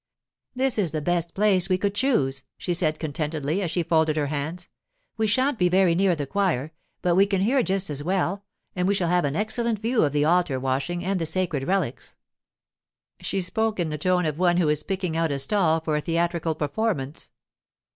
[0.55, 4.25] 'This is the best place we could choose,' she said contentedly as she folded her
[4.25, 4.67] hands.
[5.17, 6.71] 'We shan't be very near the choir,
[7.03, 8.43] but we can hear just as well,
[8.75, 12.15] and we shall have an excellent view of the altar washing and the sacred relics.'
[13.19, 16.01] She spoke in the tone of one who is picking out a stall for a
[16.01, 17.29] theatrical performance.